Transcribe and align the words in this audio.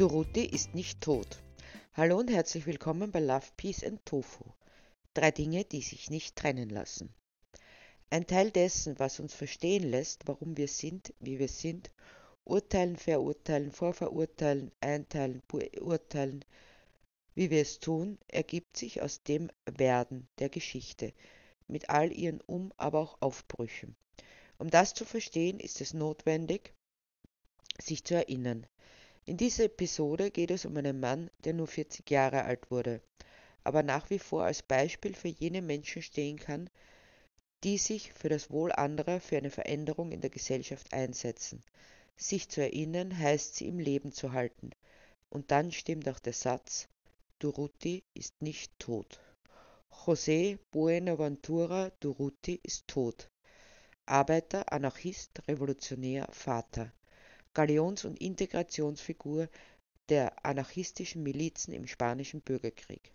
Duruti 0.00 0.46
ist 0.46 0.74
nicht 0.74 1.02
tot. 1.02 1.42
Hallo 1.92 2.16
und 2.16 2.30
herzlich 2.30 2.64
willkommen 2.64 3.12
bei 3.12 3.20
Love, 3.20 3.44
Peace 3.58 3.84
and 3.84 4.02
Tofu. 4.06 4.44
Drei 5.12 5.30
Dinge, 5.30 5.66
die 5.66 5.82
sich 5.82 6.08
nicht 6.08 6.36
trennen 6.36 6.70
lassen. 6.70 7.12
Ein 8.08 8.26
Teil 8.26 8.50
dessen, 8.50 8.98
was 8.98 9.20
uns 9.20 9.34
verstehen 9.34 9.82
lässt, 9.82 10.26
warum 10.26 10.56
wir 10.56 10.68
sind, 10.68 11.12
wie 11.20 11.38
wir 11.38 11.48
sind, 11.48 11.90
urteilen, 12.44 12.96
verurteilen, 12.96 13.72
vorverurteilen, 13.72 14.72
einteilen, 14.80 15.42
beurteilen, 15.48 16.46
wie 17.34 17.50
wir 17.50 17.60
es 17.60 17.78
tun, 17.78 18.16
ergibt 18.26 18.78
sich 18.78 19.02
aus 19.02 19.22
dem 19.22 19.50
Werden 19.66 20.28
der 20.38 20.48
Geschichte, 20.48 21.12
mit 21.66 21.90
all 21.90 22.10
ihren 22.10 22.40
Um-, 22.46 22.72
aber 22.78 23.00
auch 23.00 23.20
Aufbrüchen. 23.20 23.94
Um 24.56 24.70
das 24.70 24.94
zu 24.94 25.04
verstehen, 25.04 25.60
ist 25.60 25.82
es 25.82 25.92
notwendig, 25.92 26.72
sich 27.78 28.02
zu 28.02 28.14
erinnern. 28.14 28.66
In 29.26 29.36
dieser 29.36 29.64
Episode 29.64 30.30
geht 30.30 30.50
es 30.50 30.64
um 30.64 30.76
einen 30.76 30.98
Mann, 30.98 31.30
der 31.44 31.52
nur 31.52 31.66
40 31.66 32.10
Jahre 32.10 32.44
alt 32.44 32.70
wurde, 32.70 33.02
aber 33.64 33.82
nach 33.82 34.10
wie 34.10 34.18
vor 34.18 34.44
als 34.44 34.62
Beispiel 34.62 35.14
für 35.14 35.28
jene 35.28 35.62
Menschen 35.62 36.02
stehen 36.02 36.38
kann, 36.38 36.70
die 37.62 37.76
sich 37.76 38.12
für 38.12 38.28
das 38.28 38.50
Wohl 38.50 38.72
anderer, 38.72 39.20
für 39.20 39.36
eine 39.36 39.50
Veränderung 39.50 40.12
in 40.12 40.20
der 40.20 40.30
Gesellschaft 40.30 40.92
einsetzen. 40.92 41.62
Sich 42.16 42.48
zu 42.48 42.62
erinnern 42.62 43.16
heißt 43.16 43.56
sie 43.56 43.68
im 43.68 43.78
Leben 43.78 44.12
zu 44.12 44.32
halten. 44.32 44.70
Und 45.28 45.50
dann 45.50 45.70
stimmt 45.70 46.08
auch 46.08 46.18
der 46.18 46.32
Satz, 46.32 46.88
Durruti 47.38 48.04
ist 48.14 48.42
nicht 48.42 48.78
tot. 48.78 49.20
José 49.90 50.58
Buenaventura 50.70 51.90
Durruti 52.00 52.58
ist 52.62 52.88
tot. 52.88 53.30
Arbeiter, 54.06 54.72
Anarchist, 54.72 55.42
Revolutionär, 55.46 56.26
Vater. 56.32 56.92
Galions- 57.52 58.04
und 58.04 58.20
Integrationsfigur 58.20 59.48
der 60.08 60.44
anarchistischen 60.46 61.24
Milizen 61.24 61.74
im 61.74 61.88
Spanischen 61.88 62.40
Bürgerkrieg. 62.42 63.12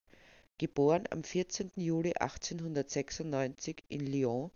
Geboren 0.58 1.05
am 1.09 1.23
14. 1.23 1.72
Juli 1.77 2.14
1896 2.14 3.83
in 3.88 4.05
Lyon, 4.05 4.52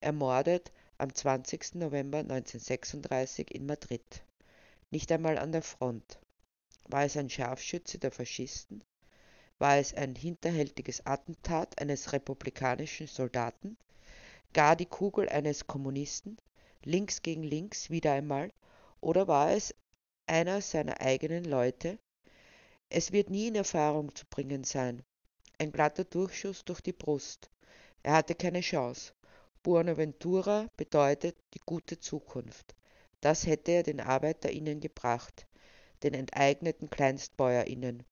ermordet 0.00 0.72
am 0.98 1.14
20. 1.14 1.76
November 1.76 2.18
1936 2.18 3.50
in 3.54 3.64
Madrid. 3.64 4.24
Nicht 4.90 5.10
einmal 5.10 5.38
an 5.38 5.52
der 5.52 5.62
Front. 5.62 6.20
War 6.88 7.04
es 7.04 7.16
ein 7.16 7.30
Scharfschütze 7.30 7.98
der 7.98 8.10
Faschisten? 8.10 8.84
War 9.58 9.78
es 9.78 9.94
ein 9.94 10.14
hinterhältiges 10.14 11.06
Attentat 11.06 11.78
eines 11.80 12.12
republikanischen 12.12 13.06
Soldaten? 13.06 13.78
Gar 14.52 14.76
die 14.76 14.86
Kugel 14.86 15.30
eines 15.30 15.66
Kommunisten? 15.66 16.36
Links 16.82 17.22
gegen 17.22 17.42
links 17.42 17.88
wieder 17.88 18.12
einmal 18.12 18.52
oder 19.04 19.28
war 19.28 19.52
es 19.52 19.74
einer 20.26 20.62
seiner 20.62 21.00
eigenen 21.00 21.44
Leute? 21.44 21.98
Es 22.88 23.12
wird 23.12 23.28
nie 23.28 23.48
in 23.48 23.54
Erfahrung 23.54 24.14
zu 24.14 24.24
bringen 24.30 24.64
sein. 24.64 25.04
Ein 25.58 25.72
glatter 25.72 26.04
Durchschuss 26.04 26.64
durch 26.64 26.80
die 26.80 26.92
Brust. 26.92 27.50
Er 28.02 28.14
hatte 28.14 28.34
keine 28.34 28.60
Chance. 28.60 29.12
Buenaventura 29.62 30.68
bedeutet 30.76 31.36
die 31.52 31.60
gute 31.66 32.00
Zukunft. 32.00 32.74
Das 33.20 33.46
hätte 33.46 33.72
er 33.72 33.82
den 33.82 34.00
ArbeiterInnen 34.00 34.80
gebracht, 34.80 35.46
den 36.02 36.14
enteigneten 36.14 36.88
KleinstbäuerInnen. 36.88 38.04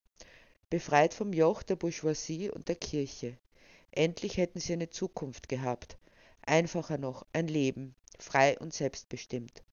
Befreit 0.69 1.13
vom 1.13 1.33
Joch 1.33 1.63
der 1.63 1.75
Bourgeoisie 1.75 2.51
und 2.51 2.67
der 2.67 2.75
Kirche. 2.75 3.37
Endlich 3.91 4.37
hätten 4.37 4.59
sie 4.59 4.73
eine 4.73 4.89
Zukunft 4.89 5.49
gehabt. 5.49 5.97
Einfacher 6.43 6.97
noch, 6.97 7.25
ein 7.33 7.47
Leben, 7.47 7.95
frei 8.19 8.57
und 8.59 8.73
selbstbestimmt. 8.73 9.63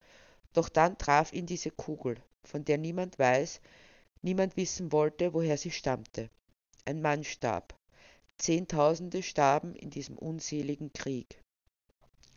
Doch 0.53 0.69
dann 0.69 0.98
traf 0.98 1.33
ihn 1.33 1.47
diese 1.47 1.70
Kugel, 1.70 2.17
von 2.45 2.65
der 2.65 2.79
niemand 2.79 3.19
weiß, 3.19 3.61
niemand 4.22 4.56
wissen 4.56 4.91
wollte, 4.93 5.33
woher 5.33 5.56
sie 5.56 5.71
stammte. 5.71 6.31
Ein 6.84 7.00
Mann 7.00 7.25
starb. 7.25 7.78
Zehntausende 8.38 9.22
starben 9.22 9.75
in 9.75 9.91
diesem 9.91 10.16
unseligen 10.19 10.93
Krieg. 10.93 11.41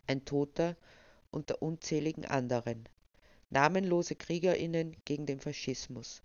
Ein 0.06 0.24
Toter 0.24 0.76
unter 1.30 1.62
unzähligen 1.62 2.24
anderen. 2.26 2.88
Namenlose 3.50 4.14
Kriegerinnen 4.14 4.96
gegen 5.04 5.26
den 5.26 5.40
Faschismus. 5.40 6.22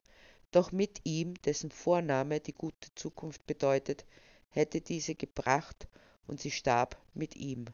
Doch 0.51 0.71
mit 0.71 1.01
ihm, 1.03 1.35
dessen 1.45 1.71
Vorname 1.71 2.39
die 2.39 2.53
gute 2.53 2.93
Zukunft 2.95 3.45
bedeutet, 3.47 4.05
hätte 4.49 4.81
diese 4.81 5.15
gebracht 5.15 5.87
und 6.27 6.39
sie 6.39 6.51
starb 6.51 6.97
mit 7.13 7.35
ihm. 7.35 7.65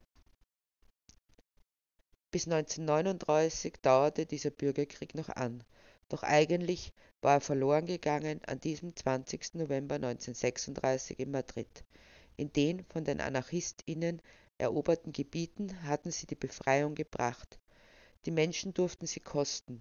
Bis 2.35 2.47
1939 2.47 3.75
dauerte 3.81 4.25
dieser 4.25 4.49
Bürgerkrieg 4.49 5.15
noch 5.15 5.29
an, 5.29 5.63
doch 6.09 6.21
eigentlich 6.21 6.91
war 7.21 7.35
er 7.35 7.39
verloren 7.39 7.85
gegangen 7.85 8.41
an 8.45 8.59
diesem 8.59 8.93
20. 8.93 9.53
November 9.53 9.95
1936 9.95 11.17
in 11.21 11.31
Madrid. 11.31 11.85
In 12.35 12.51
den 12.51 12.83
von 12.89 13.05
den 13.05 13.21
AnarchistInnen 13.21 14.21
eroberten 14.57 15.13
Gebieten 15.13 15.83
hatten 15.83 16.11
sie 16.11 16.27
die 16.27 16.35
Befreiung 16.35 16.93
gebracht. 16.93 17.57
Die 18.25 18.31
Menschen 18.31 18.73
durften 18.73 19.07
sie 19.07 19.21
kosten, 19.21 19.79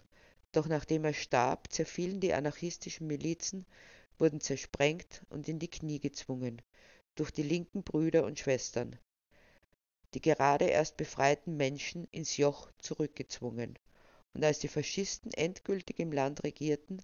doch 0.53 0.69
nachdem 0.69 1.05
er 1.05 1.13
starb, 1.13 1.73
zerfielen 1.73 2.21
die 2.21 2.35
anarchistischen 2.35 3.09
Milizen, 3.09 3.67
wurden 4.17 4.41
zersprengt 4.41 5.25
und 5.29 5.49
in 5.49 5.59
die 5.59 5.73
Knie 5.73 5.99
gezwungen 5.99 6.63
durch 7.17 7.33
die 7.33 7.43
linken 7.43 7.83
Brüder 7.83 8.25
und 8.25 8.39
Schwestern 8.39 8.97
die 10.15 10.21
gerade 10.21 10.67
erst 10.67 10.97
befreiten 10.97 11.57
Menschen 11.57 12.07
ins 12.13 12.37
Joch 12.37 12.71
zurückgezwungen. 12.79 13.79
Und 14.33 14.45
als 14.45 14.61
die 14.61 14.69
Faschisten 14.69 15.33
endgültig 15.33 15.99
im 15.99 16.13
Land 16.13 16.45
regierten, 16.45 17.03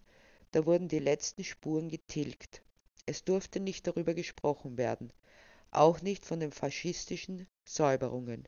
da 0.53 0.65
wurden 0.65 0.89
die 0.89 0.99
letzten 0.99 1.45
Spuren 1.45 1.89
getilgt. 1.89 2.63
Es 3.07 3.25
durfte 3.25 3.61
nicht 3.61 3.87
darüber 3.87 4.15
gesprochen 4.15 4.79
werden, 4.79 5.13
auch 5.71 6.01
nicht 6.01 6.25
von 6.25 6.41
den 6.41 6.53
faschistischen 6.53 7.47
Säuberungen. 7.65 8.47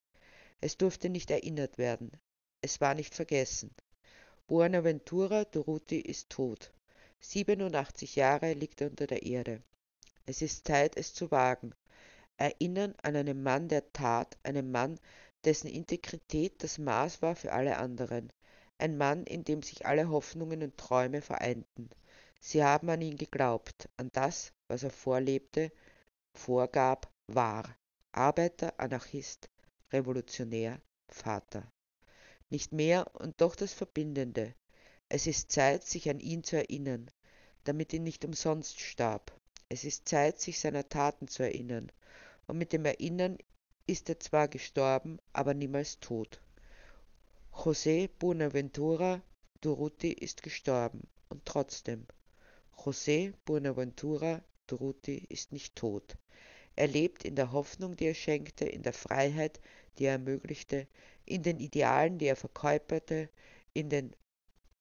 Es 0.60 0.76
durfte 0.76 1.10
nicht 1.10 1.30
erinnert 1.30 1.78
werden. 1.78 2.12
Es 2.60 2.80
war 2.80 2.94
nicht 2.94 3.14
vergessen. 3.14 3.74
Buenaventura 4.46 5.44
Durruti 5.44 5.98
ist 5.98 6.30
tot. 6.30 6.72
87 7.20 8.16
Jahre 8.16 8.52
liegt 8.52 8.80
er 8.80 8.90
unter 8.90 9.06
der 9.06 9.22
Erde. 9.22 9.62
Es 10.26 10.42
ist 10.42 10.66
Zeit, 10.66 10.96
es 10.96 11.14
zu 11.14 11.30
wagen, 11.30 11.74
erinnern 12.37 12.94
an 13.03 13.16
einen 13.16 13.43
Mann 13.43 13.69
der 13.69 13.93
Tat, 13.93 14.38
einen 14.43 14.70
Mann, 14.70 14.98
dessen 15.44 15.69
Integrität 15.69 16.62
das 16.62 16.78
Maß 16.78 17.22
war 17.22 17.37
für 17.37 17.53
alle 17.53 17.78
anderen, 17.78 18.32
ein 18.78 18.97
Mann, 18.97 19.25
in 19.25 19.44
dem 19.44 19.62
sich 19.62 19.87
alle 19.87 20.09
Hoffnungen 20.09 20.62
und 20.62 20.76
Träume 20.76 21.21
vereinten. 21.22 21.88
Sie 22.41 22.65
haben 22.65 22.88
an 22.91 23.00
ihn 23.00 23.16
geglaubt, 23.16 23.88
an 23.97 24.09
das, 24.12 24.53
was 24.69 24.82
er 24.82 24.91
vorlebte, 24.91 25.71
vorgab, 26.37 27.12
war. 27.28 27.76
Arbeiter, 28.15 28.78
Anarchist, 28.78 29.48
Revolutionär, 29.92 30.81
Vater. 31.09 31.71
Nicht 32.50 32.72
mehr 32.72 33.15
und 33.15 33.41
doch 33.41 33.54
das 33.54 33.72
Verbindende. 33.72 34.54
Es 35.09 35.26
ist 35.26 35.50
Zeit, 35.53 35.84
sich 35.84 36.10
an 36.10 36.21
ihn 36.21 36.42
zu 36.44 36.56
erinnern, 36.56 37.10
damit 37.65 37.92
ihn 37.92 38.03
nicht 38.03 38.25
umsonst 38.25 38.81
starb. 38.81 39.32
Es 39.75 39.84
ist 39.84 40.06
Zeit, 40.06 40.38
sich 40.38 40.60
seiner 40.60 40.87
Taten 40.87 41.28
zu 41.28 41.44
erinnern, 41.44 41.91
und 42.47 42.59
mit 42.59 42.75
dem 42.75 42.84
Erinnern 42.84 43.38
ist 43.87 44.10
er 44.10 44.21
zwar 44.21 44.47
gestorben, 44.47 45.19
aber 45.33 45.55
niemals 45.55 45.99
tot. 45.99 46.43
José 47.50 48.10
Buenaventura 48.19 49.22
Durruti 49.62 50.12
ist 50.12 50.43
gestorben 50.43 51.09
und 51.31 51.47
trotzdem. 51.47 52.06
José 52.77 53.33
Buenaventura 53.47 54.43
Durruti 54.66 55.25
ist 55.31 55.53
nicht 55.53 55.75
tot. 55.75 56.19
Er 56.77 56.89
lebt 56.89 57.25
in 57.25 57.34
der 57.34 57.53
Hoffnung, 57.53 57.97
die 57.97 58.09
er 58.09 58.15
schenkte, 58.15 58.66
in 58.66 58.83
der 58.83 58.93
Freiheit, 58.93 59.59
die 59.97 60.04
er 60.04 60.13
ermöglichte, 60.13 60.86
in 61.25 61.42
den 61.42 61.59
Idealen, 61.60 62.18
die 62.18 62.27
er 62.27 62.36
verkörperte, 62.36 63.30
in 63.72 63.89
den 63.89 64.15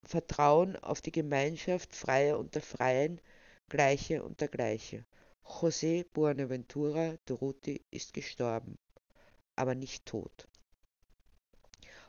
Vertrauen 0.03 0.75
auf 0.75 0.99
die 0.99 1.13
Gemeinschaft 1.13 1.95
Freier 1.95 2.37
unter 2.37 2.59
Freien, 2.59 3.21
Gleiche 3.71 4.21
unter 4.21 4.49
Gleiche. 4.49 5.05
José 5.45 6.03
Buenaventura 6.11 7.15
Durruti 7.23 7.81
ist 7.89 8.13
gestorben, 8.13 8.77
aber 9.55 9.75
nicht 9.75 10.05
tot. 10.05 10.49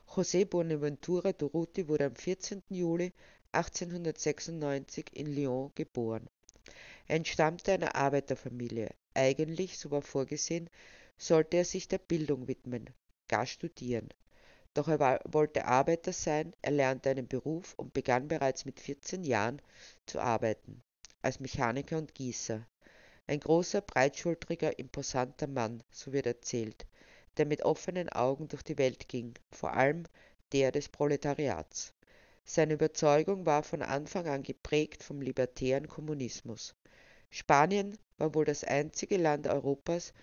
José 0.05 0.43
Buenaventura 0.43 1.31
Durruti 1.31 1.87
wurde 1.87 2.07
am 2.07 2.15
14. 2.17 2.63
Juli 2.67 3.13
1896 3.53 5.05
in 5.13 5.33
Lyon 5.33 5.71
geboren. 5.73 6.27
Er 7.07 7.15
entstammte 7.15 7.71
einer 7.71 7.95
Arbeiterfamilie. 7.95 8.93
Eigentlich, 9.13 9.79
so 9.79 9.89
war 9.89 10.01
vorgesehen, 10.01 10.69
sollte 11.17 11.55
er 11.55 11.65
sich 11.65 11.87
der 11.87 11.99
Bildung 11.99 12.49
widmen, 12.49 12.89
gar 13.29 13.45
studieren. 13.45 14.09
Doch 14.73 14.89
er 14.89 14.99
war, 14.99 15.21
wollte 15.23 15.63
Arbeiter 15.63 16.11
sein, 16.11 16.53
er 16.61 16.71
lernte 16.71 17.09
einen 17.11 17.29
Beruf 17.29 17.73
und 17.77 17.93
begann 17.93 18.27
bereits 18.27 18.65
mit 18.65 18.81
14 18.81 19.23
Jahren 19.23 19.61
zu 20.05 20.19
arbeiten, 20.19 20.83
als 21.23 21.39
Mechaniker 21.39 21.97
und 21.97 22.13
Gießer. 22.13 22.67
Ein 23.27 23.39
großer, 23.39 23.81
breitschultriger, 23.81 24.77
imposanter 24.77 25.47
Mann, 25.47 25.81
so 25.89 26.11
wird 26.11 26.25
erzählt, 26.25 26.85
der 27.37 27.45
mit 27.45 27.63
offenen 27.63 28.09
Augen 28.09 28.49
durch 28.49 28.63
die 28.63 28.77
Welt 28.77 29.07
ging, 29.07 29.33
vor 29.51 29.73
allem 29.73 30.03
der 30.51 30.71
des 30.71 30.89
Proletariats. 30.89 31.93
Seine 32.45 32.73
Überzeugung 32.73 33.45
war 33.45 33.63
von 33.63 33.81
Anfang 33.81 34.27
an 34.27 34.43
geprägt 34.43 35.01
vom 35.01 35.21
libertären 35.21 35.87
Kommunismus. 35.87 36.75
Spanien 37.29 37.97
war 38.17 38.35
wohl 38.35 38.45
das 38.45 38.65
einzige 38.65 39.17
Land 39.17 39.47
Europas, 39.47 40.13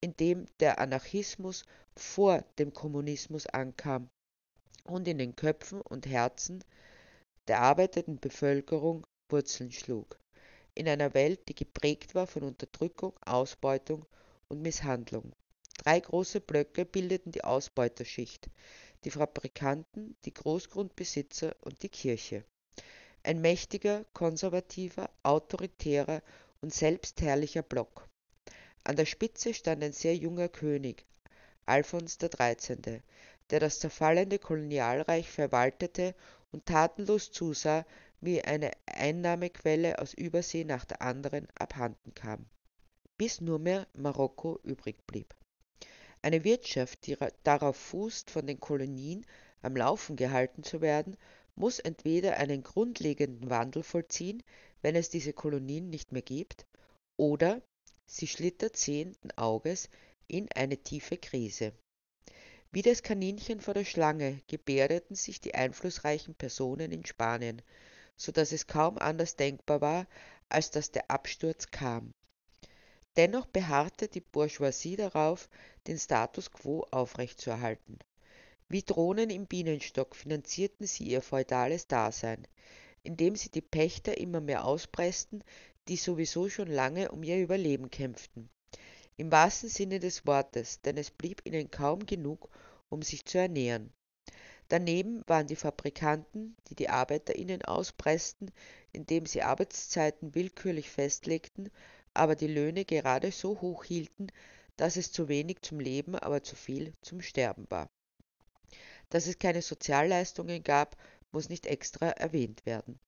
in 0.00 0.16
dem 0.16 0.46
der 0.58 0.78
Anarchismus 0.78 1.64
vor 1.94 2.42
dem 2.58 2.72
Kommunismus 2.72 3.46
ankam 3.46 4.08
und 4.84 5.06
in 5.06 5.18
den 5.18 5.36
Köpfen 5.36 5.82
und 5.82 6.06
Herzen 6.06 6.64
der 7.46 7.60
arbeitenden 7.60 8.18
Bevölkerung 8.18 9.06
Wurzeln 9.28 9.70
schlug. 9.70 10.18
In 10.74 10.88
einer 10.88 11.14
Welt, 11.14 11.48
die 11.48 11.54
geprägt 11.54 12.14
war 12.14 12.26
von 12.26 12.44
Unterdrückung, 12.44 13.12
Ausbeutung 13.24 14.06
und 14.48 14.62
Misshandlung. 14.62 15.32
Drei 15.78 15.98
große 16.00 16.40
Blöcke 16.40 16.84
bildeten 16.84 17.32
die 17.32 17.44
Ausbeuterschicht, 17.44 18.48
die 19.04 19.10
Fabrikanten, 19.10 20.16
die 20.24 20.34
Großgrundbesitzer 20.34 21.56
und 21.62 21.82
die 21.82 21.88
Kirche. 21.88 22.44
Ein 23.22 23.40
mächtiger, 23.40 24.04
konservativer, 24.12 25.10
autoritärer 25.22 26.22
und 26.60 26.72
selbstherrlicher 26.72 27.62
Block. 27.62 28.08
An 28.84 28.96
der 28.96 29.06
Spitze 29.06 29.54
stand 29.54 29.82
ein 29.82 29.92
sehr 29.92 30.16
junger 30.16 30.48
König, 30.48 31.04
Alfons 31.66 32.18
XIII., 32.18 33.02
der 33.50 33.60
das 33.60 33.80
zerfallende 33.80 34.38
Kolonialreich 34.38 35.28
verwaltete 35.30 36.14
und 36.52 36.66
tatenlos 36.66 37.30
zusah, 37.30 37.84
wie 38.20 38.42
eine 38.42 38.70
Einnahmequelle 38.86 39.98
aus 39.98 40.14
Übersee 40.14 40.64
nach 40.64 40.84
der 40.84 41.02
anderen 41.02 41.48
abhanden 41.54 42.14
kam, 42.14 42.46
bis 43.16 43.40
nur 43.40 43.58
mehr 43.58 43.86
Marokko 43.94 44.60
übrig 44.62 45.06
blieb. 45.06 45.34
Eine 46.22 46.44
Wirtschaft, 46.44 47.06
die 47.06 47.16
darauf 47.44 47.76
fußt, 47.76 48.30
von 48.30 48.46
den 48.46 48.60
Kolonien 48.60 49.24
am 49.62 49.76
Laufen 49.76 50.16
gehalten 50.16 50.62
zu 50.62 50.80
werden, 50.80 51.16
muss 51.54 51.78
entweder 51.78 52.36
einen 52.36 52.62
grundlegenden 52.62 53.50
Wandel 53.50 53.82
vollziehen, 53.82 54.42
wenn 54.82 54.96
es 54.96 55.10
diese 55.10 55.32
Kolonien 55.32 55.90
nicht 55.90 56.12
mehr 56.12 56.22
gibt, 56.22 56.66
oder 57.16 57.62
sie 58.06 58.26
schlittert 58.26 58.76
sehenden 58.76 59.30
Auges 59.36 59.88
in 60.26 60.48
eine 60.52 60.78
tiefe 60.78 61.16
Krise. 61.16 61.72
Wie 62.72 62.82
das 62.82 63.02
Kaninchen 63.02 63.60
vor 63.60 63.74
der 63.74 63.84
Schlange 63.84 64.40
gebärdeten 64.46 65.16
sich 65.16 65.40
die 65.40 65.54
einflussreichen 65.54 66.34
Personen 66.34 66.92
in 66.92 67.04
Spanien, 67.04 67.62
so 68.20 68.32
dass 68.32 68.52
es 68.52 68.66
kaum 68.66 68.98
anders 68.98 69.34
denkbar 69.36 69.80
war, 69.80 70.06
als 70.50 70.70
dass 70.70 70.90
der 70.90 71.10
Absturz 71.10 71.70
kam. 71.70 72.12
Dennoch 73.16 73.46
beharrte 73.46 74.08
die 74.08 74.20
Bourgeoisie 74.20 74.96
darauf, 74.96 75.48
den 75.86 75.98
Status 75.98 76.52
quo 76.52 76.86
aufrechtzuerhalten. 76.90 77.98
Wie 78.68 78.82
Drohnen 78.82 79.30
im 79.30 79.46
Bienenstock 79.46 80.14
finanzierten 80.14 80.86
sie 80.86 81.04
ihr 81.04 81.22
feudales 81.22 81.86
Dasein, 81.86 82.46
indem 83.02 83.36
sie 83.36 83.50
die 83.50 83.62
Pächter 83.62 84.18
immer 84.18 84.42
mehr 84.42 84.66
auspressten, 84.66 85.42
die 85.88 85.96
sowieso 85.96 86.50
schon 86.50 86.68
lange 86.68 87.10
um 87.12 87.22
ihr 87.22 87.38
Überleben 87.38 87.90
kämpften. 87.90 88.50
Im 89.16 89.32
wahrsten 89.32 89.70
Sinne 89.70 89.98
des 89.98 90.26
Wortes, 90.26 90.82
denn 90.82 90.98
es 90.98 91.10
blieb 91.10 91.40
ihnen 91.46 91.70
kaum 91.70 92.04
genug, 92.04 92.50
um 92.90 93.00
sich 93.00 93.24
zu 93.24 93.38
ernähren. 93.38 93.94
Daneben 94.70 95.24
waren 95.26 95.48
die 95.48 95.56
Fabrikanten, 95.56 96.56
die 96.68 96.76
die 96.76 96.88
ArbeiterInnen 96.88 97.62
auspressten, 97.62 98.52
indem 98.92 99.26
sie 99.26 99.42
Arbeitszeiten 99.42 100.32
willkürlich 100.36 100.88
festlegten, 100.88 101.72
aber 102.14 102.36
die 102.36 102.46
Löhne 102.46 102.84
gerade 102.84 103.32
so 103.32 103.60
hoch 103.60 103.82
hielten, 103.82 104.28
dass 104.76 104.96
es 104.96 105.10
zu 105.10 105.26
wenig 105.26 105.62
zum 105.62 105.80
Leben, 105.80 106.14
aber 106.14 106.44
zu 106.44 106.54
viel 106.54 106.92
zum 107.02 107.20
Sterben 107.20 107.66
war. 107.68 107.90
Dass 109.08 109.26
es 109.26 109.40
keine 109.40 109.60
Sozialleistungen 109.60 110.62
gab, 110.62 110.96
muss 111.32 111.48
nicht 111.48 111.66
extra 111.66 112.10
erwähnt 112.10 112.64
werden. 112.64 113.00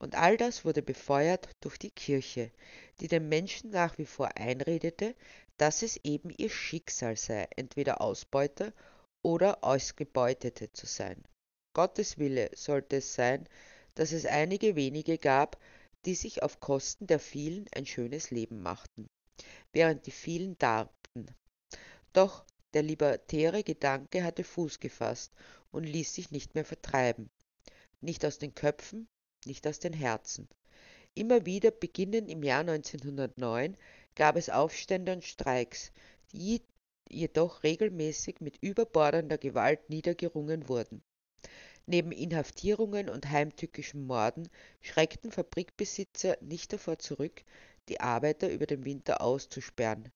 Und 0.00 0.16
all 0.16 0.36
das 0.36 0.64
wurde 0.64 0.82
befeuert 0.82 1.50
durch 1.60 1.78
die 1.78 1.92
Kirche, 1.92 2.50
die 2.98 3.06
den 3.06 3.28
Menschen 3.28 3.70
nach 3.70 3.96
wie 3.96 4.06
vor 4.06 4.36
einredete, 4.36 5.14
dass 5.56 5.82
es 5.82 5.98
eben 6.02 6.30
ihr 6.36 6.50
Schicksal 6.50 7.16
sei, 7.16 7.46
entweder 7.54 8.00
Ausbeuter 8.00 8.72
oder 9.22 9.62
Ausgebeutete 9.62 10.72
zu 10.72 10.86
sein. 10.86 11.22
Gottes 11.72 12.18
Wille 12.18 12.50
sollte 12.54 12.96
es 12.96 13.14
sein, 13.14 13.48
dass 13.94 14.12
es 14.12 14.26
einige 14.26 14.76
wenige 14.76 15.18
gab, 15.18 15.58
die 16.04 16.14
sich 16.14 16.42
auf 16.42 16.60
Kosten 16.60 17.06
der 17.06 17.20
vielen 17.20 17.66
ein 17.74 17.86
schönes 17.86 18.30
Leben 18.30 18.62
machten, 18.62 19.08
während 19.72 20.06
die 20.06 20.10
vielen 20.10 20.58
darbten. 20.58 21.26
Doch 22.12 22.44
der 22.72 22.82
libertäre 22.82 23.62
Gedanke 23.62 24.24
hatte 24.24 24.44
Fuß 24.44 24.80
gefasst 24.80 25.32
und 25.70 25.84
ließ 25.84 26.14
sich 26.14 26.30
nicht 26.30 26.54
mehr 26.54 26.64
vertreiben. 26.64 27.30
Nicht 28.00 28.24
aus 28.24 28.38
den 28.38 28.54
Köpfen, 28.54 29.08
nicht 29.44 29.66
aus 29.66 29.78
den 29.78 29.92
Herzen. 29.92 30.48
Immer 31.14 31.44
wieder, 31.44 31.70
beginnend 31.70 32.28
im 32.28 32.42
Jahr 32.42 32.60
1909, 32.60 33.76
gab 34.14 34.36
es 34.36 34.48
Aufstände 34.48 35.12
und 35.12 35.24
Streiks, 35.24 35.92
die 36.32 36.62
jedoch 37.10 37.62
regelmäßig 37.62 38.40
mit 38.40 38.58
überbordender 38.62 39.38
Gewalt 39.38 39.90
niedergerungen 39.90 40.68
wurden. 40.68 41.02
Neben 41.86 42.12
Inhaftierungen 42.12 43.08
und 43.08 43.30
heimtückischen 43.30 44.06
Morden 44.06 44.48
schreckten 44.80 45.32
Fabrikbesitzer 45.32 46.36
nicht 46.40 46.72
davor 46.72 46.98
zurück, 46.98 47.42
die 47.88 48.00
Arbeiter 48.00 48.48
über 48.50 48.66
den 48.66 48.84
Winter 48.84 49.20
auszusperren. 49.20 50.12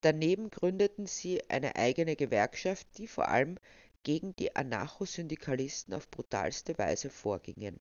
Daneben 0.00 0.50
gründeten 0.50 1.06
sie 1.06 1.48
eine 1.50 1.76
eigene 1.76 2.16
Gewerkschaft, 2.16 2.86
die 2.96 3.06
vor 3.06 3.28
allem 3.28 3.58
gegen 4.02 4.34
die 4.36 4.56
Anarchosyndikalisten 4.56 5.92
auf 5.92 6.10
brutalste 6.10 6.78
Weise 6.78 7.10
vorgingen. 7.10 7.78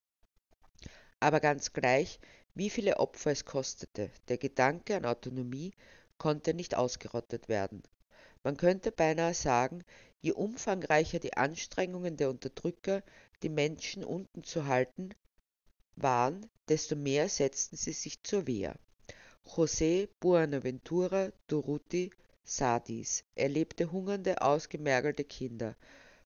Aber 1.21 1.39
ganz 1.39 1.71
gleich, 1.71 2.19
wie 2.55 2.69
viele 2.69 2.97
Opfer 2.97 3.31
es 3.31 3.45
kostete, 3.45 4.11
der 4.27 4.37
Gedanke 4.37 4.97
an 4.97 5.05
Autonomie 5.05 5.71
konnte 6.17 6.53
nicht 6.53 6.75
ausgerottet 6.75 7.47
werden. 7.47 7.83
Man 8.41 8.55
könnte 8.55 8.93
beinahe 8.93 9.33
sagen, 9.33 9.83
je 10.21 10.31
umfangreicher 10.31 11.19
die 11.19 11.35
Anstrengungen 11.35 12.15
der 12.15 12.29
Unterdrücker, 12.29 13.03
die 13.43 13.49
Menschen 13.49 14.03
unten 14.03 14.45
zu 14.45 14.65
halten, 14.65 15.09
waren, 15.97 16.49
desto 16.69 16.95
mehr 16.95 17.27
setzten 17.27 17.75
sie 17.75 17.91
sich 17.91 18.23
zur 18.23 18.47
Wehr. 18.47 18.77
José 19.45 20.07
Buenaventura 20.21 21.33
Durruti 21.47 22.11
sah 22.45 22.79
dies. 22.79 23.25
Er 23.35 23.49
lebte 23.49 23.91
hungernde, 23.91 24.41
ausgemergelte 24.41 25.25
Kinder, 25.25 25.75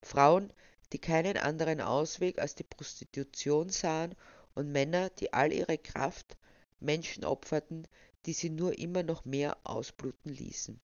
Frauen, 0.03 0.53
die 0.91 1.00
keinen 1.00 1.38
anderen 1.38 1.82
Ausweg 1.82 2.38
als 2.38 2.53
die 2.53 2.63
Prostitution 2.63 3.70
sahen, 3.70 4.13
und 4.53 4.72
Männer, 4.72 5.10
die 5.10 5.34
all 5.34 5.51
ihre 5.51 5.79
Kraft 5.79 6.38
Menschen 6.79 7.25
opferten, 7.25 7.88
die 8.27 8.34
sie 8.34 8.51
nur 8.51 8.77
immer 8.77 9.01
noch 9.01 9.25
mehr 9.25 9.58
ausbluten 9.63 10.32
ließen 10.32 10.79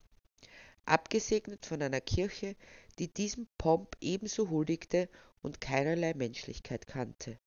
abgesegnet 0.90 1.66
von 1.66 1.82
einer 1.82 2.02
Kirche, 2.02 2.56
die 2.98 3.08
diesem 3.08 3.48
Pomp 3.58 3.96
ebenso 4.02 4.50
huldigte 4.50 5.10
und 5.42 5.62
keinerlei 5.62 6.14
Menschlichkeit 6.14 6.88
kannte. 6.88 7.40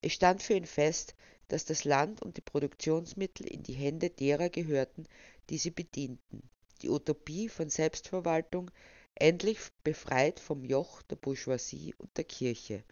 Es 0.00 0.12
stand 0.12 0.42
für 0.42 0.54
ihn 0.54 0.66
fest, 0.66 1.14
dass 1.48 1.64
das 1.64 1.84
Land 1.84 2.22
und 2.22 2.36
die 2.36 2.42
Produktionsmittel 2.42 3.46
in 3.46 3.62
die 3.62 3.74
Hände 3.74 4.10
derer 4.10 4.48
gehörten, 4.48 5.06
die 5.50 5.58
sie 5.58 5.70
bedienten. 5.70 6.48
Die 6.82 6.88
Utopie 6.88 7.48
von 7.48 7.70
Selbstverwaltung, 7.70 8.70
endlich 9.14 9.58
befreit 9.84 10.40
vom 10.40 10.64
Joch 10.64 11.02
der 11.02 11.16
Bourgeoisie 11.16 11.94
und 11.98 12.16
der 12.16 12.24
Kirche, 12.24 12.82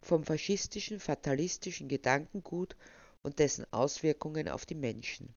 vom 0.00 0.24
faschistischen, 0.24 0.98
fatalistischen 0.98 1.88
Gedankengut 1.88 2.76
und 3.22 3.38
dessen 3.38 3.66
Auswirkungen 3.72 4.48
auf 4.48 4.64
die 4.64 4.74
Menschen. 4.74 5.34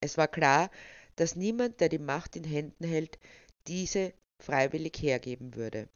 Es 0.00 0.16
war 0.16 0.28
klar, 0.28 0.70
dass 1.18 1.36
niemand, 1.36 1.80
der 1.80 1.88
die 1.88 1.98
Macht 1.98 2.36
in 2.36 2.44
Händen 2.44 2.84
hält, 2.84 3.18
diese 3.66 4.14
freiwillig 4.40 4.96
hergeben 5.02 5.54
würde. 5.54 5.88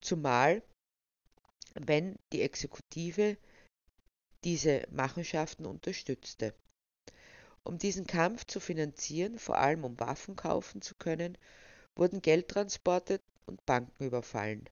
Zumal, 0.00 0.62
wenn 1.74 2.16
die 2.32 2.42
Exekutive 2.42 3.36
diese 4.44 4.86
Machenschaften 4.90 5.66
unterstützte. 5.66 6.54
Um 7.64 7.78
diesen 7.78 8.06
Kampf 8.06 8.44
zu 8.44 8.60
finanzieren, 8.60 9.38
vor 9.38 9.58
allem 9.58 9.84
um 9.84 9.98
Waffen 9.98 10.36
kaufen 10.36 10.82
zu 10.82 10.94
können, 10.94 11.36
wurden 11.96 12.22
Geldtransporte 12.22 13.20
und 13.46 13.64
Banken 13.66 14.04
überfallen. 14.04 14.68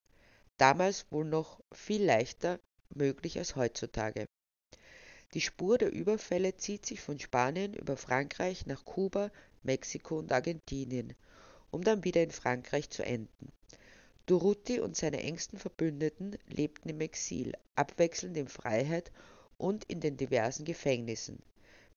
Damals 0.59 1.11
wohl 1.11 1.25
noch 1.25 1.61
viel 1.73 2.05
leichter 2.05 2.61
möglich 2.95 3.39
als 3.39 3.57
heutzutage. 3.57 4.27
Die 5.35 5.41
Spur 5.41 5.77
der 5.77 5.93
Überfälle 5.93 6.57
zieht 6.57 6.87
sich 6.87 7.01
von 7.01 7.19
Spanien 7.19 7.75
über 7.75 7.97
Frankreich 7.97 8.67
nach 8.67 8.85
Kuba, 8.85 9.31
Mexiko 9.67 10.19
und 10.19 10.33
Argentinien, 10.33 11.15
um 11.71 11.83
dann 11.85 12.05
wieder 12.05 12.23
in 12.23 12.31
Frankreich 12.31 12.89
zu 12.89 13.05
enden. 13.05 13.53
Durruti 14.27 14.81
und 14.81 14.97
seine 14.97 15.23
engsten 15.23 15.59
Verbündeten 15.59 16.37
lebten 16.49 16.89
im 16.89 17.01
Exil, 17.01 17.53
abwechselnd 17.75 18.37
in 18.37 18.49
Freiheit 18.49 19.13
und 19.59 19.85
in 19.85 20.01
den 20.01 20.17
diversen 20.17 20.65
Gefängnissen, 20.65 21.39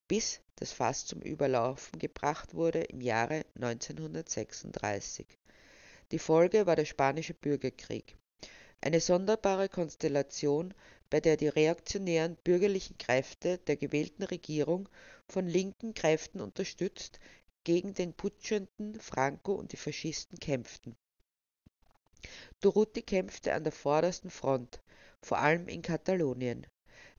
bis 0.08 0.42
das 0.56 0.72
Fass 0.72 1.06
zum 1.06 1.22
Überlaufen 1.22 1.98
gebracht 1.98 2.54
wurde 2.54 2.82
im 2.84 3.02
Jahre 3.02 3.46
1936. 3.56 5.26
Die 6.12 6.20
Folge 6.20 6.66
war 6.66 6.76
der 6.76 6.86
Spanische 6.86 7.34
Bürgerkrieg. 7.34 8.16
Eine 8.82 9.00
sonderbare 9.00 9.70
Konstellation, 9.70 10.74
bei 11.10 11.20
der 11.20 11.38
die 11.38 11.48
reaktionären 11.48 12.38
bürgerlichen 12.44 12.98
Kräfte 12.98 13.58
der 13.58 13.76
gewählten 13.76 14.24
Regierung 14.24 14.88
von 15.28 15.48
linken 15.48 15.94
Kräften 15.94 16.40
unterstützt 16.42 17.20
gegen 17.64 17.94
den 17.94 18.14
putschenden 18.14 19.00
Franco 19.00 19.54
und 19.54 19.72
die 19.72 19.78
Faschisten 19.78 20.40
kämpften. 20.40 20.96
Durruti 22.60 23.02
kämpfte 23.02 23.54
an 23.54 23.64
der 23.64 23.72
vordersten 23.72 24.30
Front, 24.30 24.82
vor 25.22 25.40
allem 25.40 25.68
in 25.68 25.82
Katalonien. 25.82 26.68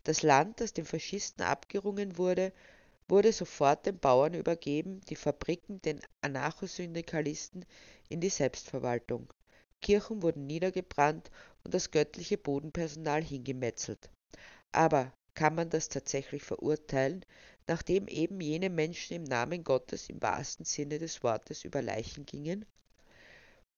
Das 0.05 0.23
Land, 0.23 0.61
das 0.61 0.73
den 0.73 0.85
Faschisten 0.85 1.45
abgerungen 1.45 2.19
wurde, 2.19 2.53
wurde 3.09 3.33
sofort 3.33 3.87
den 3.87 3.99
Bauern 3.99 4.35
übergeben, 4.35 5.01
die 5.09 5.17
Fabriken 5.17 5.83
den 5.83 6.01
Anarchosyndikalisten 6.21 7.65
in 8.09 8.21
die 8.21 8.29
Selbstverwaltung. 8.29 9.33
Kirchen 9.81 10.23
wurden 10.23 10.47
niedergebrannt 10.47 11.31
und 11.65 11.75
das 11.75 11.91
göttliche 11.91 12.39
Bodenpersonal 12.39 13.23
hingemetzelt. 13.23 14.11
Aber 14.73 15.13
kann 15.35 15.55
man 15.55 15.71
das 15.71 15.89
tatsächlich 15.89 16.43
verurteilen, 16.43 17.25
nachdem 17.71 18.09
eben 18.09 18.41
jene 18.41 18.69
Menschen 18.69 19.15
im 19.15 19.23
Namen 19.23 19.63
Gottes 19.63 20.09
im 20.09 20.21
wahrsten 20.21 20.65
Sinne 20.65 20.99
des 20.99 21.23
Wortes 21.23 21.65
über 21.65 21.81
Leichen 21.81 22.27
gingen? 22.27 22.67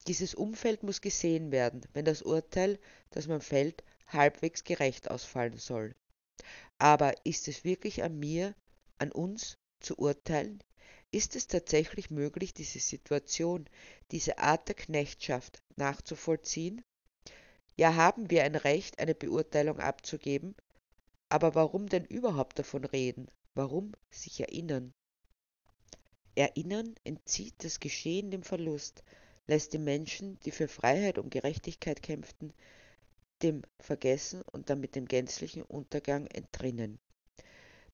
Dieses 0.06 0.34
Umfeld 0.34 0.82
muss 0.82 1.02
gesehen 1.02 1.52
werden, 1.52 1.82
wenn 1.92 2.06
das 2.06 2.22
Urteil, 2.22 2.78
das 3.10 3.26
man 3.26 3.42
fällt, 3.42 3.84
halbwegs 4.06 4.64
gerecht 4.64 5.10
ausfallen 5.10 5.58
soll. 5.58 5.94
Aber 6.78 7.12
ist 7.26 7.48
es 7.48 7.64
wirklich 7.64 8.02
an 8.02 8.18
mir, 8.18 8.54
an 8.96 9.12
uns 9.12 9.58
zu 9.78 9.98
urteilen? 9.98 10.62
Ist 11.10 11.36
es 11.36 11.46
tatsächlich 11.46 12.10
möglich, 12.10 12.54
diese 12.54 12.78
Situation, 12.78 13.68
diese 14.10 14.38
Art 14.38 14.68
der 14.68 14.74
Knechtschaft 14.74 15.62
nachzuvollziehen? 15.76 16.82
Ja, 17.76 17.94
haben 17.94 18.30
wir 18.30 18.44
ein 18.44 18.56
Recht, 18.56 18.98
eine 19.00 19.14
Beurteilung 19.14 19.80
abzugeben, 19.80 20.54
aber 21.28 21.54
warum 21.54 21.90
denn 21.90 22.06
überhaupt 22.06 22.58
davon 22.58 22.86
reden? 22.86 23.28
Warum 23.54 23.92
sich 24.10 24.40
erinnern? 24.40 24.94
Erinnern 26.34 26.94
entzieht 27.04 27.54
das 27.58 27.80
Geschehen 27.80 28.30
dem 28.30 28.42
Verlust, 28.42 29.04
lässt 29.46 29.74
die 29.74 29.78
Menschen, 29.78 30.38
die 30.40 30.50
für 30.50 30.68
Freiheit 30.68 31.18
und 31.18 31.30
Gerechtigkeit 31.30 32.02
kämpften, 32.02 32.54
dem 33.42 33.62
Vergessen 33.78 34.40
und 34.52 34.70
damit 34.70 34.94
dem 34.94 35.06
gänzlichen 35.06 35.62
Untergang 35.62 36.26
entrinnen. 36.28 36.98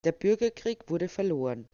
Der 0.04 0.12
Bürgerkrieg 0.12 0.88
wurde 0.88 1.08
verloren 1.08 1.66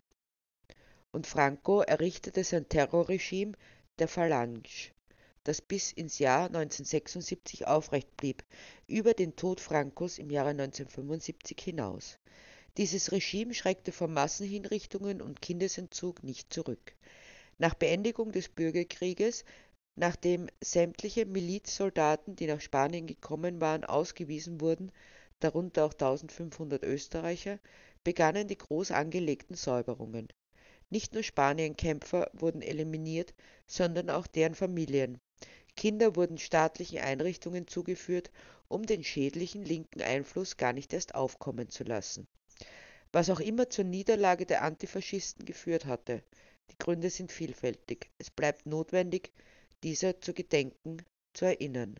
und 1.12 1.26
Franco 1.26 1.82
errichtete 1.82 2.42
sein 2.42 2.68
Terrorregime 2.68 3.52
der 3.98 4.08
Phalange, 4.08 4.62
das 5.44 5.60
bis 5.60 5.92
ins 5.92 6.18
Jahr 6.18 6.46
1976 6.46 7.66
aufrecht 7.66 8.16
blieb, 8.16 8.42
über 8.86 9.12
den 9.12 9.36
Tod 9.36 9.60
Francos 9.60 10.18
im 10.18 10.30
Jahre 10.30 10.50
1975 10.50 11.60
hinaus. 11.60 12.18
Dieses 12.76 13.12
Regime 13.12 13.54
schreckte 13.54 13.92
vor 13.92 14.08
Massenhinrichtungen 14.08 15.22
und 15.22 15.40
Kindesentzug 15.40 16.24
nicht 16.24 16.52
zurück. 16.52 16.96
Nach 17.56 17.74
Beendigung 17.74 18.32
des 18.32 18.48
Bürgerkrieges, 18.48 19.44
nachdem 19.94 20.48
sämtliche 20.60 21.24
Milizsoldaten, 21.24 22.34
die 22.34 22.48
nach 22.48 22.60
Spanien 22.60 23.06
gekommen 23.06 23.60
waren, 23.60 23.84
ausgewiesen 23.84 24.60
wurden, 24.60 24.90
darunter 25.38 25.84
auch 25.84 25.92
1500 25.92 26.82
Österreicher, 26.82 27.60
begannen 28.02 28.48
die 28.48 28.58
groß 28.58 28.90
angelegten 28.90 29.54
Säuberungen. 29.54 30.26
Nicht 30.90 31.14
nur 31.14 31.22
Spanienkämpfer 31.22 32.28
wurden 32.32 32.60
eliminiert, 32.60 33.34
sondern 33.68 34.10
auch 34.10 34.26
deren 34.26 34.56
Familien. 34.56 35.20
Kinder 35.76 36.16
wurden 36.16 36.38
staatlichen 36.38 36.98
Einrichtungen 36.98 37.68
zugeführt, 37.68 38.32
um 38.66 38.84
den 38.84 39.04
schädlichen 39.04 39.64
linken 39.64 40.02
Einfluss 40.02 40.56
gar 40.56 40.72
nicht 40.72 40.92
erst 40.92 41.14
aufkommen 41.14 41.68
zu 41.68 41.84
lassen. 41.84 42.26
Was 43.12 43.30
auch 43.30 43.40
immer 43.40 43.70
zur 43.70 43.84
Niederlage 43.84 44.46
der 44.46 44.62
Antifaschisten 44.62 45.44
geführt 45.44 45.86
hatte. 45.86 46.22
Die 46.70 46.78
Gründe 46.78 47.10
sind 47.10 47.30
vielfältig. 47.30 48.10
Es 48.18 48.30
bleibt 48.30 48.66
notwendig, 48.66 49.32
dieser 49.82 50.20
zu 50.20 50.32
gedenken, 50.32 50.98
zu 51.32 51.44
erinnern. 51.44 51.96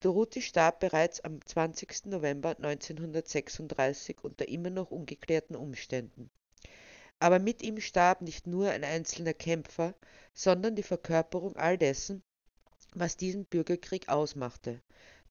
Doruti 0.00 0.42
starb 0.42 0.80
bereits 0.80 1.20
am 1.20 1.44
20. 1.44 2.06
November 2.06 2.50
1936 2.50 4.22
unter 4.22 4.46
immer 4.48 4.70
noch 4.70 4.90
ungeklärten 4.90 5.56
Umständen. 5.56 6.30
Aber 7.18 7.38
mit 7.38 7.62
ihm 7.62 7.80
starb 7.80 8.20
nicht 8.20 8.46
nur 8.46 8.70
ein 8.70 8.84
einzelner 8.84 9.32
Kämpfer, 9.32 9.94
sondern 10.34 10.76
die 10.76 10.82
Verkörperung 10.82 11.56
all 11.56 11.78
dessen, 11.78 12.22
was 12.94 13.16
diesen 13.16 13.46
Bürgerkrieg 13.46 14.08
ausmachte. 14.08 14.82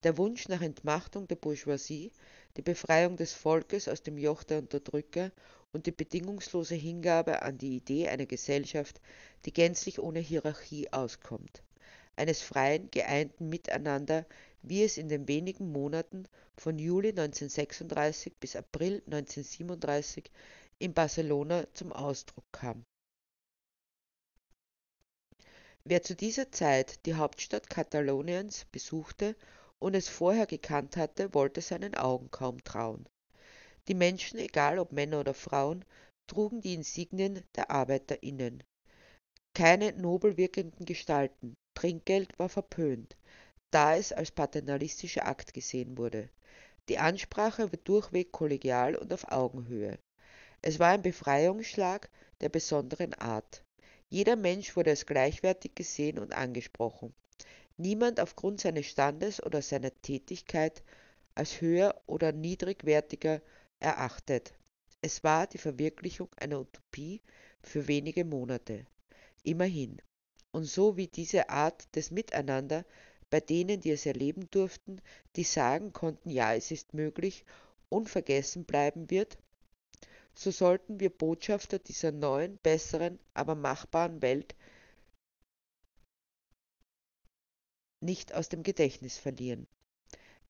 Der 0.04 0.18
Wunsch 0.18 0.48
nach 0.48 0.62
Entmachtung 0.62 1.28
der 1.28 1.36
Bourgeoisie, 1.36 2.12
die 2.58 2.62
Befreiung 2.62 3.18
des 3.18 3.34
Volkes 3.34 3.88
aus 3.88 4.02
dem 4.02 4.18
Joch 4.18 4.44
der 4.44 4.60
Unterdrücker 4.60 5.32
und 5.74 5.86
die 5.86 5.92
bedingungslose 5.92 6.76
Hingabe 6.76 7.42
an 7.42 7.58
die 7.58 7.76
Idee 7.76 8.08
einer 8.08 8.26
Gesellschaft, 8.26 9.02
die 9.46 9.54
gänzlich 9.54 10.00
ohne 10.00 10.20
Hierarchie 10.20 10.92
auskommt. 10.94 11.64
Eines 12.16 12.42
freien, 12.42 12.90
geeinten 12.92 13.50
Miteinander, 13.50 14.26
wie 14.62 14.84
es 14.84 14.98
in 14.98 15.10
den 15.10 15.28
wenigen 15.28 15.72
Monaten 15.72 16.28
von 16.58 16.80
Juli 16.80 17.10
1936 17.10 18.38
bis 18.40 18.56
April 18.56 19.04
1937 19.06 20.32
in 20.80 20.94
Barcelona 20.94 21.66
zum 21.74 21.92
Ausdruck 21.92 22.46
kam. 22.54 22.86
Wer 25.84 26.02
zu 26.02 26.16
dieser 26.16 26.52
Zeit 26.52 27.06
die 27.06 27.16
Hauptstadt 27.16 27.70
Kataloniens 27.70 28.66
besuchte 28.72 29.36
und 29.86 29.94
es 29.96 30.10
vorher 30.10 30.48
gekannt 30.48 30.98
hatte, 30.98 31.32
wollte 31.36 31.62
seinen 31.62 31.94
Augen 31.94 32.32
kaum 32.32 32.64
trauen. 32.64 33.08
Die 33.88 33.94
Menschen, 33.94 34.40
egal 34.40 34.80
ob 34.80 34.92
Männer 34.92 35.20
oder 35.20 35.36
Frauen, 35.36 35.86
trugen 36.26 36.60
die 36.60 36.74
Insignien 36.74 37.44
der 37.56 37.70
ArbeiterInnen. 37.70 38.64
Keine 39.54 39.94
nobel 39.94 40.38
wirkenden 40.38 40.88
Gestalten, 40.88 41.54
Trinkgeld 41.76 42.40
war 42.40 42.50
verpönt, 42.50 43.16
da 43.70 43.96
es 43.96 44.12
als 44.12 44.32
paternalistischer 44.32 45.28
Akt 45.28 45.54
gesehen 45.54 46.00
wurde. 46.00 46.30
Die 46.90 46.98
Ansprache 46.98 47.72
war 47.72 47.80
durchweg 47.84 48.32
kollegial 48.32 48.96
und 48.96 49.14
auf 49.14 49.32
Augenhöhe. 49.32 50.00
Es 50.64 50.80
war 50.80 50.94
ein 50.94 51.04
Befreiungsschlag 51.04 52.10
der 52.42 52.50
besonderen 52.50 53.14
Art. 53.14 53.64
Jeder 54.10 54.36
Mensch 54.36 54.76
wurde 54.76 54.90
als 54.90 55.06
gleichwertig 55.06 55.76
gesehen 55.76 56.18
und 56.18 56.34
angesprochen. 56.34 57.14
Niemand 57.78 58.20
aufgrund 58.20 58.62
seines 58.62 58.86
Standes 58.86 59.44
oder 59.44 59.62
seiner 59.62 59.92
Tätigkeit 60.02 60.84
als 61.34 61.60
höher 61.60 62.02
oder 62.06 62.32
niedrigwertiger 62.32 63.42
erachtet. 63.80 64.54
Es 65.02 65.24
war 65.24 65.48
die 65.48 65.58
Verwirklichung 65.58 66.30
einer 66.38 66.62
Utopie 66.62 67.22
für 67.62 67.88
wenige 67.88 68.24
Monate. 68.24 68.86
Immerhin. 69.44 70.02
Und 70.52 70.64
so 70.64 70.96
wie 70.96 71.08
diese 71.08 71.50
Art 71.50 71.94
des 71.96 72.12
Miteinander 72.12 72.86
bei 73.30 73.42
denen, 73.42 73.82
die 73.82 73.92
es 73.92 74.06
erleben 74.06 74.50
durften, 74.52 75.02
die 75.36 75.44
sagen 75.44 75.92
konnten, 75.92 76.30
ja, 76.30 76.54
es 76.54 76.72
ist 76.72 76.94
möglich, 76.94 77.44
unvergessen 77.90 78.64
bleiben 78.64 79.10
wird, 79.10 79.38
so 80.34 80.52
sollten 80.52 81.00
wir 81.00 81.10
Botschafter 81.10 81.80
dieser 81.80 82.12
neuen, 82.12 82.58
besseren, 82.58 83.20
aber 83.34 83.56
machbaren 83.56 84.22
Welt 84.22 84.56
nicht 88.06 88.34
aus 88.34 88.50
dem 88.50 88.64
Gedächtnis 88.64 89.18
verlieren. 89.18 89.68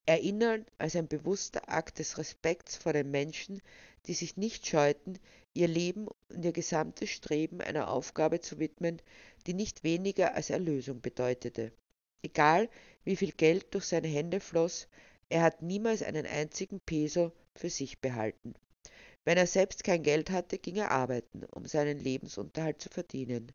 Erinnern 0.05 0.65
als 0.77 0.95
ein 0.95 1.07
bewusster 1.07 1.67
Akt 1.67 1.97
des 1.97 2.19
Respekts 2.19 2.75
vor 2.75 2.93
den 2.93 3.09
Menschen, 3.09 3.61
die 4.05 4.13
sich 4.13 4.37
nicht 4.37 4.67
scheuten, 4.67 5.17
ihr 5.55 5.67
Leben 5.67 6.07
und 6.29 6.45
ihr 6.45 6.51
gesamtes 6.51 7.09
Streben 7.09 7.61
einer 7.61 7.89
Aufgabe 7.89 8.39
zu 8.39 8.59
widmen, 8.59 9.01
die 9.47 9.55
nicht 9.55 9.83
weniger 9.83 10.35
als 10.35 10.51
Erlösung 10.51 11.01
bedeutete. 11.01 11.71
Egal, 12.21 12.69
wie 13.03 13.15
viel 13.15 13.31
Geld 13.31 13.73
durch 13.73 13.85
seine 13.85 14.07
Hände 14.07 14.39
floss, 14.39 14.87
er 15.29 15.41
hat 15.41 15.61
niemals 15.61 16.03
einen 16.03 16.25
einzigen 16.25 16.79
Peso 16.79 17.31
für 17.55 17.69
sich 17.69 17.99
behalten. 17.99 18.53
Wenn 19.23 19.39
er 19.39 19.47
selbst 19.47 19.83
kein 19.83 20.03
Geld 20.03 20.29
hatte, 20.29 20.59
ging 20.59 20.75
er 20.75 20.91
arbeiten, 20.91 21.43
um 21.45 21.65
seinen 21.65 21.97
Lebensunterhalt 21.97 22.79
zu 22.79 22.89
verdienen. 22.89 23.51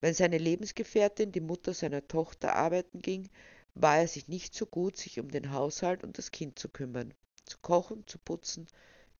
Wenn 0.00 0.14
seine 0.14 0.38
Lebensgefährtin, 0.38 1.32
die 1.32 1.40
Mutter 1.40 1.74
seiner 1.74 2.06
Tochter, 2.06 2.54
arbeiten 2.54 3.00
ging, 3.00 3.28
war 3.74 3.98
er 3.98 4.08
sich 4.08 4.28
nicht 4.28 4.54
so 4.54 4.66
gut, 4.66 4.96
sich 4.96 5.20
um 5.20 5.30
den 5.30 5.52
Haushalt 5.52 6.04
und 6.04 6.18
das 6.18 6.30
Kind 6.30 6.58
zu 6.58 6.68
kümmern, 6.68 7.14
zu 7.44 7.58
kochen, 7.62 8.06
zu 8.06 8.18
putzen, 8.18 8.66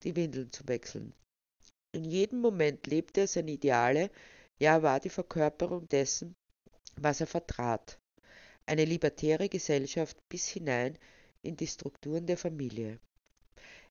die 0.02 0.16
Windeln 0.16 0.52
zu 0.52 0.66
wechseln. 0.68 1.12
In 1.92 2.04
jedem 2.04 2.40
Moment 2.40 2.86
lebte 2.86 3.22
er 3.22 3.28
seine 3.28 3.52
Ideale, 3.52 4.10
ja 4.58 4.82
war 4.82 5.00
die 5.00 5.08
Verkörperung 5.08 5.88
dessen, 5.88 6.36
was 6.96 7.20
er 7.20 7.26
vertrat. 7.26 7.98
Eine 8.66 8.84
libertäre 8.84 9.48
Gesellschaft 9.48 10.16
bis 10.28 10.48
hinein 10.48 10.98
in 11.42 11.56
die 11.56 11.66
Strukturen 11.66 12.26
der 12.26 12.36
Familie. 12.36 12.98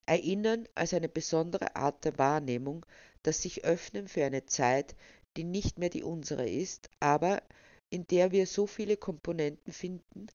Erinnern 0.06 0.68
als 0.76 0.94
eine 0.94 1.10
besondere 1.10 1.76
Art 1.76 2.06
der 2.06 2.18
Wahrnehmung, 2.18 2.86
das 3.24 3.42
sich 3.42 3.66
öffnen 3.66 4.08
für 4.08 4.24
eine 4.24 4.46
Zeit, 4.46 4.96
die 5.38 5.44
nicht 5.44 5.78
mehr 5.80 5.90
die 5.90 6.04
unsere 6.04 6.50
ist, 6.50 6.90
aber 7.00 7.42
in 7.90 8.06
der 8.08 8.32
wir 8.32 8.48
so 8.48 8.68
viele 8.68 8.98
Komponenten 8.98 9.72
finden, 9.72 10.28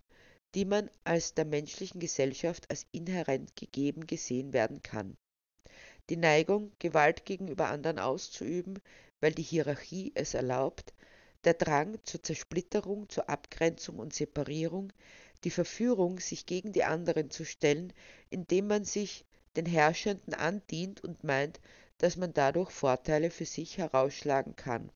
die 0.55 0.65
man 0.65 0.91
als 1.05 1.35
der 1.35 1.45
menschlichen 1.45 2.01
Gesellschaft 2.01 2.71
als 2.71 2.87
inhärent 2.93 3.57
gegeben 3.57 4.07
gesehen 4.07 4.53
werden 4.53 4.83
kann. 4.83 5.17
Die 6.11 6.17
Neigung, 6.17 6.73
Gewalt 6.79 7.25
gegenüber 7.25 7.69
anderen 7.69 7.99
auszuüben, 7.99 8.79
weil 9.21 9.33
die 9.33 9.43
Hierarchie 9.43 10.13
es 10.15 10.35
erlaubt, 10.35 10.95
der 11.45 11.55
Drang 11.55 11.99
zur 12.05 12.23
Zersplitterung, 12.23 13.09
zur 13.09 13.29
Abgrenzung 13.29 13.99
und 13.99 14.15
Separierung, 14.15 14.93
die 15.45 15.51
Verführung, 15.51 16.21
sich 16.21 16.47
gegen 16.47 16.73
die 16.73 16.85
anderen 16.85 17.31
zu 17.31 17.45
stellen, 17.45 17.93
indem 18.31 18.69
man 18.69 18.85
sich 18.85 19.25
den 19.57 19.67
Herrschenden 19.67 20.35
andient 20.35 21.03
und 21.03 21.25
meint, 21.25 21.61
dass 22.03 22.17
man 22.17 22.35
dadurch 22.35 22.73
Vorteile 22.73 23.31
für 23.31 23.45
sich 23.45 23.79
herausschlagen 23.79 24.57
kann. 24.57 24.91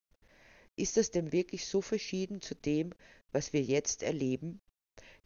Ist 0.74 0.96
das 0.96 1.12
denn 1.12 1.30
wirklich 1.30 1.64
so 1.64 1.80
verschieden 1.80 2.40
zu 2.40 2.56
dem, 2.56 2.90
was 3.30 3.52
wir 3.52 3.62
jetzt 3.62 4.02
erleben? 4.02 4.60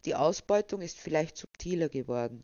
Die 0.05 0.15
Ausbeutung 0.15 0.83
ist 0.83 0.99
vielleicht 0.99 1.39
subtiler 1.39 1.89
geworden. 1.89 2.43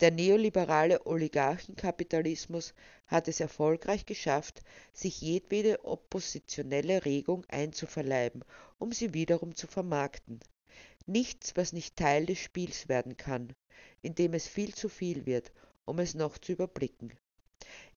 Der 0.00 0.10
neoliberale 0.10 1.06
Oligarchenkapitalismus 1.06 2.74
hat 3.06 3.28
es 3.28 3.38
erfolgreich 3.38 4.04
geschafft, 4.04 4.62
sich 4.92 5.20
jedwede 5.20 5.84
oppositionelle 5.84 7.04
Regung 7.04 7.46
einzuverleiben, 7.46 8.44
um 8.80 8.90
sie 8.90 9.14
wiederum 9.14 9.54
zu 9.54 9.68
vermarkten. 9.68 10.40
Nichts, 11.06 11.54
was 11.54 11.72
nicht 11.72 11.94
Teil 11.94 12.26
des 12.26 12.40
Spiels 12.40 12.88
werden 12.88 13.16
kann, 13.16 13.54
in 14.00 14.16
dem 14.16 14.34
es 14.34 14.48
viel 14.48 14.74
zu 14.74 14.88
viel 14.88 15.24
wird, 15.24 15.52
um 15.84 16.00
es 16.00 16.14
noch 16.14 16.36
zu 16.36 16.50
überblicken. 16.50 17.12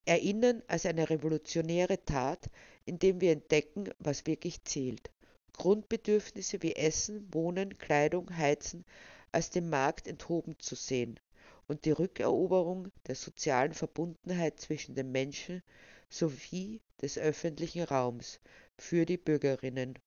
Erinnern 0.06 0.62
als 0.68 0.86
eine 0.86 1.10
revolutionäre 1.10 2.04
Tat, 2.06 2.50
indem 2.86 3.22
wir 3.22 3.32
entdecken, 3.32 3.90
was 4.00 4.28
wirklich 4.28 4.64
zählt. 4.64 5.10
Grundbedürfnisse 5.54 6.62
wie 6.62 6.76
Essen, 6.76 7.28
Wohnen, 7.34 7.78
Kleidung, 7.78 8.36
Heizen 8.38 8.86
als 9.32 9.50
dem 9.50 9.70
Markt 9.70 10.08
enthoben 10.08 10.60
zu 10.60 10.76
sehen 10.76 11.20
und 11.68 11.86
die 11.86 11.92
Rückeroberung 11.92 12.92
der 13.08 13.16
sozialen 13.16 13.74
Verbundenheit 13.74 14.60
zwischen 14.60 14.96
den 14.96 15.12
Menschen 15.12 15.64
sowie 16.10 16.82
des 17.02 17.18
öffentlichen 17.18 17.84
Raums 17.84 18.40
für 18.78 19.06
die 19.06 19.18
Bürgerinnen. 19.18 19.98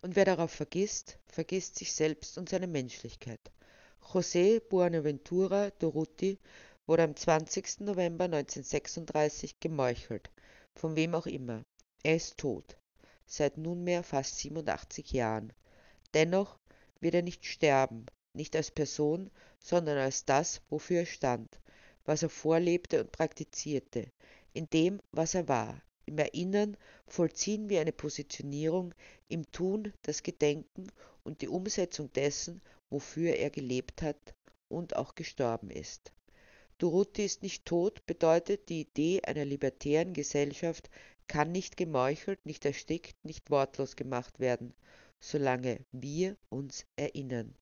Und 0.00 0.16
wer 0.16 0.24
darauf 0.24 0.50
vergisst, 0.50 1.18
vergisst 1.26 1.76
sich 1.76 1.92
selbst 1.92 2.38
und 2.38 2.48
seine 2.48 2.66
Menschlichkeit. 2.66 3.40
José 4.02 4.60
Buenaventura 4.60 5.70
Durruti 5.78 6.38
wurde 6.90 7.04
am 7.04 7.14
20. 7.14 7.82
November 7.82 8.24
1936 8.24 9.60
gemeuchelt, 9.60 10.28
von 10.74 10.96
wem 10.96 11.14
auch 11.14 11.26
immer. 11.26 11.62
Er 12.02 12.16
ist 12.16 12.36
tot 12.36 12.76
seit 13.26 13.58
nunmehr 13.58 14.02
fast 14.02 14.38
87 14.38 15.12
Jahren. 15.12 15.52
Dennoch 16.14 16.58
wird 16.98 17.14
er 17.14 17.22
nicht 17.22 17.46
sterben, 17.46 18.06
nicht 18.34 18.56
als 18.56 18.72
Person, 18.72 19.30
sondern 19.60 19.98
als 19.98 20.24
das, 20.24 20.62
wofür 20.68 20.98
er 20.98 21.06
stand, 21.06 21.60
was 22.06 22.24
er 22.24 22.28
vorlebte 22.28 23.00
und 23.00 23.12
praktizierte, 23.12 24.10
in 24.52 24.68
dem, 24.70 25.00
was 25.12 25.36
er 25.36 25.46
war. 25.46 25.80
Im 26.06 26.18
Erinnern 26.18 26.76
vollziehen 27.06 27.68
wir 27.68 27.82
eine 27.82 27.92
Positionierung, 27.92 28.94
im 29.28 29.48
Tun 29.52 29.92
das 30.02 30.24
Gedenken 30.24 30.88
und 31.22 31.40
die 31.40 31.48
Umsetzung 31.48 32.12
dessen, 32.14 32.60
wofür 32.88 33.36
er 33.36 33.50
gelebt 33.50 34.02
hat 34.02 34.34
und 34.66 34.96
auch 34.96 35.14
gestorben 35.14 35.70
ist. 35.70 36.12
Durruti 36.80 37.26
ist 37.26 37.42
nicht 37.42 37.66
tot 37.66 38.06
bedeutet 38.06 38.70
die 38.70 38.80
Idee 38.80 39.20
einer 39.20 39.44
libertären 39.44 40.14
Gesellschaft 40.14 40.88
kann 41.28 41.52
nicht 41.52 41.76
gemeuchelt, 41.76 42.46
nicht 42.46 42.64
erstickt, 42.64 43.22
nicht 43.22 43.50
wortlos 43.50 43.96
gemacht 43.96 44.40
werden, 44.40 44.72
solange 45.20 45.84
wir 45.92 46.38
uns 46.48 46.86
erinnern. 46.96 47.54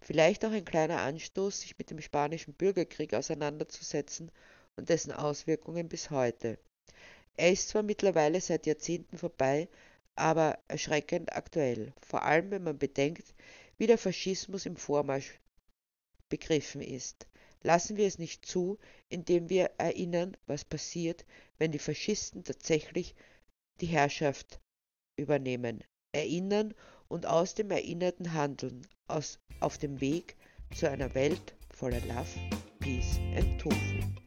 Vielleicht 0.00 0.44
auch 0.44 0.50
ein 0.50 0.64
kleiner 0.64 1.02
Anstoß, 1.02 1.60
sich 1.60 1.78
mit 1.78 1.90
dem 1.90 2.00
spanischen 2.00 2.52
Bürgerkrieg 2.52 3.14
auseinanderzusetzen 3.14 4.32
und 4.76 4.88
dessen 4.88 5.12
Auswirkungen 5.12 5.88
bis 5.88 6.10
heute. 6.10 6.58
Er 7.36 7.52
ist 7.52 7.68
zwar 7.68 7.84
mittlerweile 7.84 8.40
seit 8.40 8.66
Jahrzehnten 8.66 9.18
vorbei, 9.18 9.68
aber 10.16 10.58
erschreckend 10.66 11.32
aktuell, 11.32 11.92
vor 12.00 12.24
allem 12.24 12.50
wenn 12.50 12.64
man 12.64 12.76
bedenkt, 12.76 13.34
wie 13.78 13.86
der 13.86 13.98
Faschismus 13.98 14.66
im 14.66 14.76
Vormarsch 14.76 15.38
begriffen 16.34 16.80
ist. 16.80 17.28
Lassen 17.62 17.96
wir 17.96 18.08
es 18.08 18.18
nicht 18.18 18.44
zu, 18.44 18.76
indem 19.08 19.48
wir 19.50 19.70
erinnern, 19.78 20.36
was 20.48 20.64
passiert, 20.64 21.24
wenn 21.58 21.70
die 21.70 21.78
Faschisten 21.78 22.42
tatsächlich 22.42 23.14
die 23.80 23.86
Herrschaft 23.86 24.60
übernehmen. 25.16 25.84
Erinnern 26.10 26.74
und 27.06 27.24
aus 27.24 27.54
dem 27.54 27.70
Erinnerten 27.70 28.32
handeln, 28.32 28.84
aus, 29.06 29.38
auf 29.60 29.78
dem 29.78 30.00
Weg 30.00 30.34
zu 30.74 30.90
einer 30.90 31.14
Welt 31.14 31.54
voller 31.70 32.00
Love, 32.00 32.28
Peace 32.80 33.18
and 33.36 33.60
Tofu. 33.60 34.23